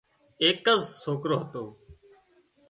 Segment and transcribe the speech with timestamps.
[0.43, 1.63] ايڪز سوڪرو هتو